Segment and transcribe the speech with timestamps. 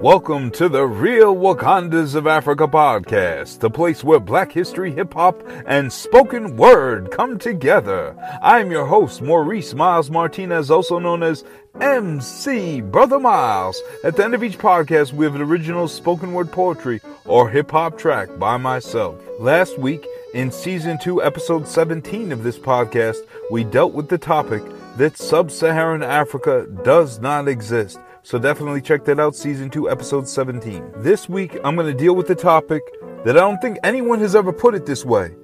[0.00, 5.42] Welcome to the Real Wakandas of Africa podcast, the place where black history, hip hop,
[5.66, 8.16] and spoken word come together.
[8.40, 11.44] I'm your host, Maurice Miles Martinez, also known as
[11.82, 13.82] MC Brotha Miles.
[14.02, 17.70] At the end of each podcast, we have an original spoken word poetry or hip
[17.70, 19.20] hop track by myself.
[19.38, 23.18] Last week, in season 2, episode 17 of this podcast,
[23.50, 24.62] we dealt with the topic
[24.96, 27.98] that sub Saharan Africa does not exist.
[28.22, 30.92] So definitely check that out, season 2, episode 17.
[30.96, 32.82] This week, I'm going to deal with the topic
[33.24, 35.34] that I don't think anyone has ever put it this way.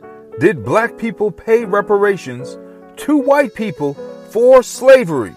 [0.41, 2.59] Did black people pay reparations
[2.98, 3.94] to white people
[4.28, 5.34] for slavery?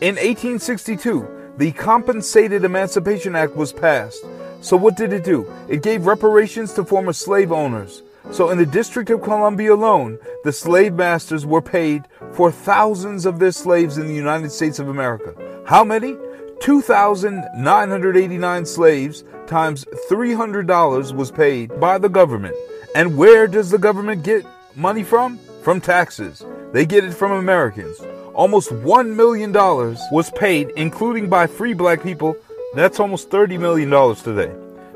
[0.00, 4.24] In 1862, the Compensated Emancipation Act was passed.
[4.60, 5.52] So what did it do?
[5.68, 8.02] It gave reparations to former slave owners.
[8.30, 13.40] So in the District of Columbia alone, the slave masters were paid for thousands of
[13.40, 15.34] their slaves in the United States of America.
[15.66, 16.16] How many?
[16.60, 22.56] 2,989 slaves times $300 was paid by the government.
[22.94, 25.38] And where does the government get money from?
[25.62, 26.44] From taxes.
[26.72, 28.00] They get it from Americans.
[28.34, 32.36] Almost $1 million was paid, including by free black people.
[32.74, 34.52] That's almost $30 million today.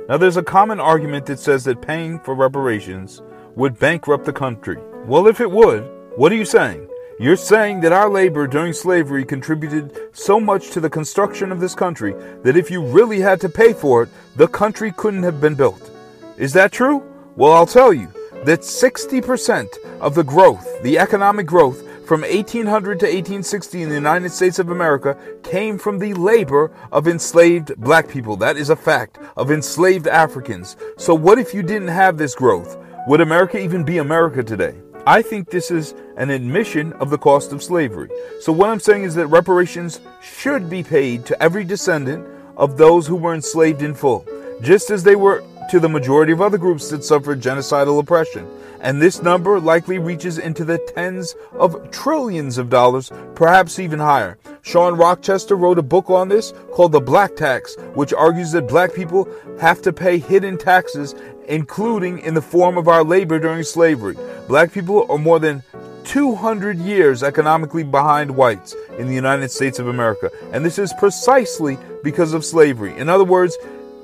[0.08, 3.22] Now, there's a common argument that says that paying for reparations
[3.54, 4.78] would bankrupt the country.
[5.06, 6.88] Well, if it would, what are you saying?
[7.18, 11.74] You're saying that our labor during slavery contributed so much to the construction of this
[11.74, 15.54] country that if you really had to pay for it, the country couldn't have been
[15.54, 15.90] built.
[16.38, 17.02] Is that true?
[17.36, 18.08] Well, I'll tell you
[18.44, 24.30] that 60% of the growth, the economic growth, from 1800 to 1860 in the United
[24.30, 28.36] States of America came from the labor of enslaved black people.
[28.36, 30.76] That is a fact, of enslaved Africans.
[30.96, 32.76] So, what if you didn't have this growth?
[33.06, 34.74] Would America even be America today?
[35.04, 38.08] I think this is an admission of the cost of slavery.
[38.40, 42.24] So, what I'm saying is that reparations should be paid to every descendant
[42.56, 44.24] of those who were enslaved in full,
[44.60, 48.48] just as they were to the majority of other groups that suffered genocidal oppression.
[48.80, 54.38] And this number likely reaches into the tens of trillions of dollars, perhaps even higher.
[54.62, 58.94] Shawn Rochester wrote a book on this called The Black Tax, which argues that black
[58.94, 59.28] people
[59.60, 61.14] have to pay hidden taxes
[61.48, 64.16] including in the form of our labor during slavery.
[64.48, 65.62] Black people are more than
[66.04, 70.30] 200 years economically behind whites in the United States of America.
[70.52, 72.96] And this is precisely because of slavery.
[72.96, 73.56] In other words,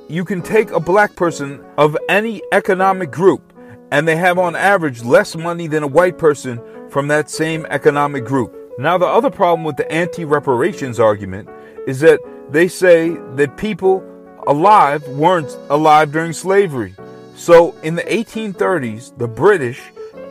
[0.09, 3.53] you can take a black person of any economic group,
[3.91, 8.25] and they have on average less money than a white person from that same economic
[8.25, 8.55] group.
[8.79, 11.49] Now, the other problem with the anti reparations argument
[11.87, 12.21] is that
[12.51, 14.05] they say that people
[14.47, 16.95] alive weren't alive during slavery.
[17.39, 19.81] So, in the 1830s, the British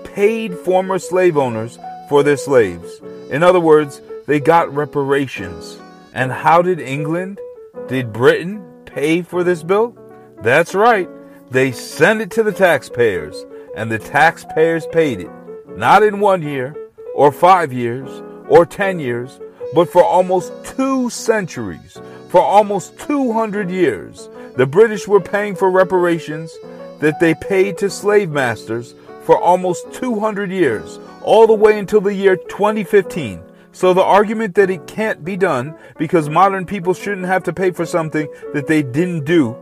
[0.04, 3.01] paid former slave owners for their slaves.
[3.30, 5.80] In other words, they got reparations.
[6.13, 7.39] And how did England,
[7.88, 9.98] did Britain pay for this bill?
[10.42, 11.09] That's right.
[11.50, 13.45] They sent it to the taxpayers,
[13.77, 15.31] and the taxpayers paid it.
[15.77, 16.75] Not in one year,
[17.15, 18.09] or five years,
[18.50, 19.39] or ten years,
[19.74, 21.98] but for almost two centuries.
[22.27, 26.54] For almost 200 years, the British were paying for reparations
[26.99, 32.13] that they paid to slave masters for almost 200 years, all the way until the
[32.13, 33.41] year 2015.
[33.71, 37.71] So the argument that it can't be done because modern people shouldn't have to pay
[37.71, 39.55] for something that they didn't do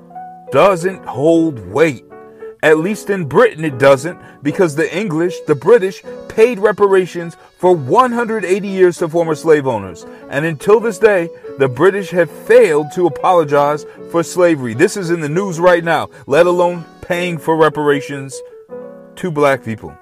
[0.52, 2.06] doesn't hold weight.
[2.64, 8.68] At least in Britain it doesn't because the English, the British, paid reparations for 180
[8.68, 10.06] years to former slave owners.
[10.30, 11.30] And until this day,
[11.60, 14.74] the British have failed to apologize for slavery.
[14.74, 18.42] This is in the news right now, let alone paying for reparations
[19.16, 19.96] to black people.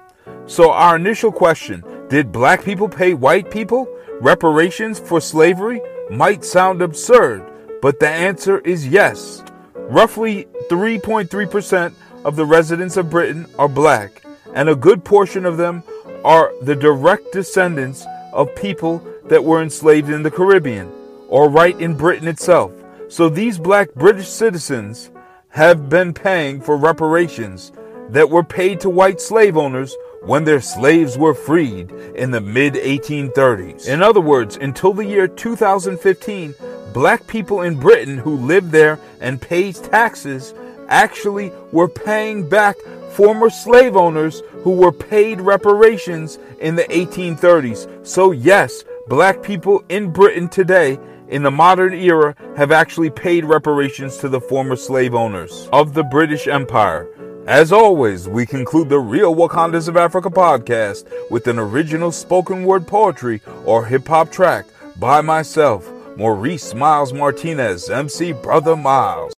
[0.46, 3.88] So our initial question, did black people pay white people?
[4.20, 5.80] reparations for slavery
[6.10, 7.44] might sound absurd,
[7.82, 9.42] but the answer is yes.
[9.74, 14.22] Roughly 3.3% of the residents of Britain are black,
[14.54, 15.82] and a good portion of them
[16.24, 20.90] are the direct descendants of people that were enslaved in the Caribbean
[21.28, 22.72] or right in Britain itself.
[23.08, 25.10] So these black British citizens
[25.54, 27.70] have been paying for reparations
[28.08, 32.74] that were paid to white slave owners when their slaves were freed in the mid
[32.74, 33.86] 1830s.
[33.86, 36.54] In other words, until the year 2015,
[36.92, 40.54] black people in Britain who lived there and paid taxes
[40.88, 42.76] actually were paying back
[43.12, 48.04] former slave owners who were paid reparations in the 1830s.
[48.04, 50.98] So, yes, black people in Britain today
[51.34, 56.04] in the modern era have actually paid reparations to the former slave owners of the
[56.04, 57.08] British Empire.
[57.48, 62.86] As always, we conclude the Real Wakandas of Africa podcast with an original spoken word
[62.86, 64.64] poetry or hip hop track
[65.00, 69.34] by myself, Maurice Miles Martinez, MC Brotha Miles.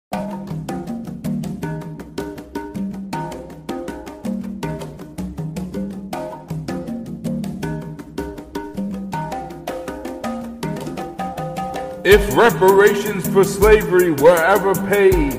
[12.17, 15.33] If reparations for slavery were ever paid,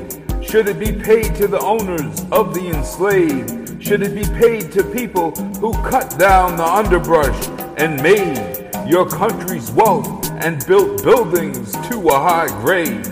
[0.45, 3.83] should it be paid to the owners of the enslaved?
[3.83, 9.71] Should it be paid to people who cut down the underbrush and made your country's
[9.71, 13.05] wealth and built buildings to a high grade?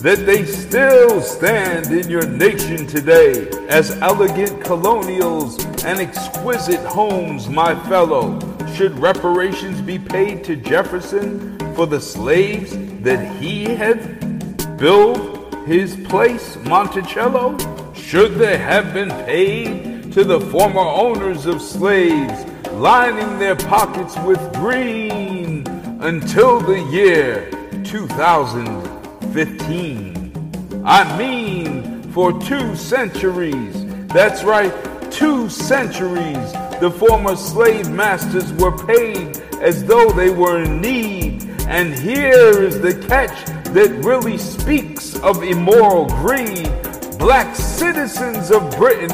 [0.00, 7.74] That they still stand in your nation today as elegant colonials and exquisite homes, my
[7.90, 8.38] fellow.
[8.74, 12.72] Should reparations be paid to Jefferson for the slaves
[13.02, 17.58] that he had built his place, Monticello?
[17.94, 24.40] Should they have been paid to the former owners of slaves, lining their pockets with
[24.54, 25.66] green
[26.00, 27.50] until the year
[27.84, 30.82] 2015?
[30.84, 33.84] I mean, for two centuries.
[34.08, 34.72] That's right,
[35.10, 36.52] two centuries.
[36.80, 41.51] The former slave masters were paid as though they were in need.
[41.72, 46.70] And here is the catch that really speaks of immoral greed.
[47.18, 49.08] Black citizens of Britain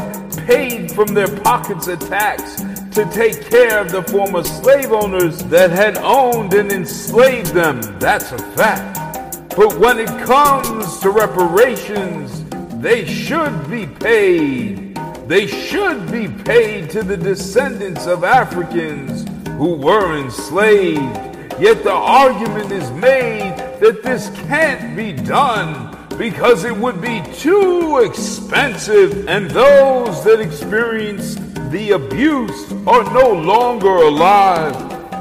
[0.45, 2.57] paid from their pockets a tax
[2.97, 7.81] to take care of the former slave owners that had owned and enslaved them.
[8.01, 9.39] That's a fact.
[9.57, 12.43] But when it comes to reparations,
[12.83, 14.97] they should be paid.
[15.29, 19.25] They should be paid to the descendants of Africans
[19.59, 21.28] who were enslaved.
[21.61, 27.99] Yet the argument is made that this can't be done because it would be too
[27.99, 31.39] expensive, and those that experienced
[31.71, 34.75] the abuse are no longer alive.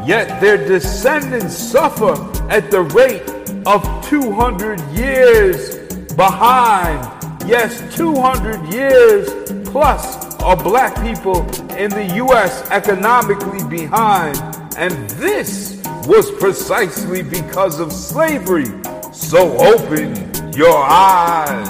[0.08, 2.14] Yet their descendants suffer
[2.50, 3.28] at the rate
[3.66, 5.76] of 200 years
[6.14, 7.00] behind.
[7.48, 9.30] Yes, 200 years
[9.70, 11.42] plus are black people
[11.76, 12.70] in the U.S.
[12.72, 14.38] economically behind.
[14.78, 15.77] And this
[16.08, 18.72] was precisely because of slavery.
[19.12, 20.16] So open
[20.54, 21.68] your eyes.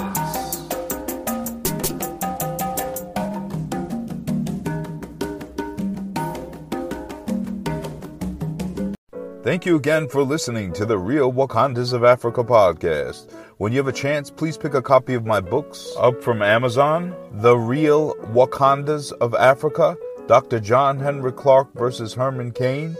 [9.42, 13.32] Thank you again for listening to the Real Wakandas of Africa podcast.
[13.56, 17.12] When you have a chance, please pick a copy of my books up from Amazon
[17.32, 19.96] The Real Wakandas of Africa,
[20.28, 20.60] Dr.
[20.60, 22.96] John Henrik Clarke versus Herman Cain,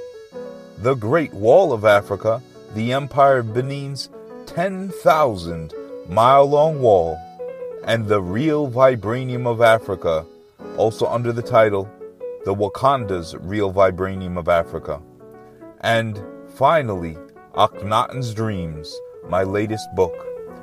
[0.80, 2.40] the Great Wall of Africa,
[2.74, 4.10] the Empire of Benin's
[4.46, 5.74] 10,000
[6.08, 7.18] mile long wall,
[7.84, 10.24] and the real vibranium of Africa,
[10.76, 11.90] also under the title
[12.44, 15.00] The Wakanda's Real Vibranium of Africa.
[15.80, 16.22] And
[16.54, 17.18] finally,
[17.54, 18.96] Akhenaten's Dreams,
[19.28, 20.14] my latest book.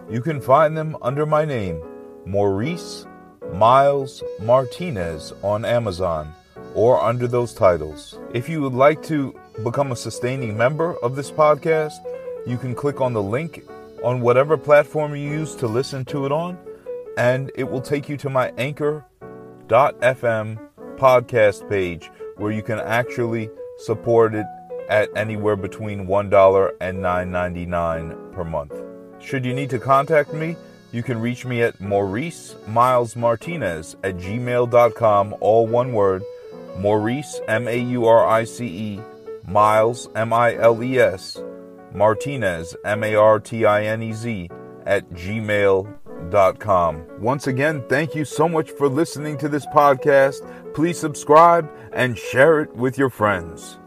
[0.09, 1.81] You can find them under my name,
[2.25, 3.05] Maurice
[3.51, 6.33] Miles Martinez, on Amazon
[6.75, 8.19] or under those titles.
[8.33, 11.93] If you would like to become a sustaining member of this podcast,
[12.45, 13.63] you can click on the link
[14.03, 16.57] on whatever platform you use to listen to it on,
[17.17, 19.09] and it will take you to my anchor.fm
[20.97, 24.45] podcast page where you can actually support it
[24.89, 28.73] at anywhere between $1 and $9.99 per month.
[29.19, 30.55] Should you need to contact me,
[30.91, 36.23] you can reach me at Maurice Miles Martinez at gmail.com, all one word.
[36.77, 38.99] Maurice, M A U R I C E,
[39.47, 41.41] Miles, M I L E S,
[41.93, 44.49] Martinez, M A R T I N E Z,
[44.85, 47.05] at gmail.com.
[47.19, 50.41] Once again, thank you so much for listening to this podcast.
[50.73, 53.77] Please subscribe and share it with your friends.